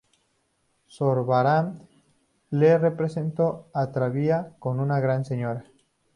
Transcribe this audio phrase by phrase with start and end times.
[0.87, 1.87] Zurbarán
[2.49, 5.63] la representó ataviada como una gran señora.